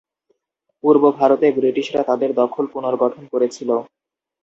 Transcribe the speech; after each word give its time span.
পূর্ব 0.83 1.03
ভারতে 1.19 1.47
ব্রিটিশরা 1.57 2.01
তাদের 2.09 2.29
দখল 2.41 2.65
পুনর্গঠন 2.73 3.23
করছিল। 3.33 3.69